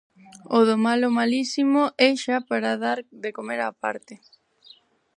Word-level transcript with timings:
O 0.57 0.59
do 0.67 0.75
malo 0.85 1.07
malísimo 1.19 1.81
é 2.07 2.09
xa 2.23 2.37
para 2.49 2.71
dar 2.83 2.99
de 3.23 3.29
comer 3.37 3.61
aparte. 3.63 4.13